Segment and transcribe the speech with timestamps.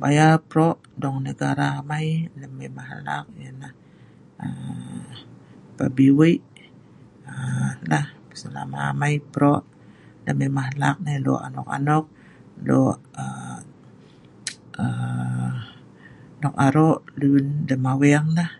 [0.00, 2.06] Bayal' pro' dong negara amai,
[2.40, 2.88] lem Imah
[3.34, 3.74] pinah
[5.74, 6.44] pelabi wei',
[7.32, 8.06] aaa nah
[8.40, 9.52] Selama amai pro
[10.24, 11.80] lem Imah lang nai, lo' aaa
[12.68, 12.96] lo'
[16.42, 18.50] nok aro' leun lem aweng nah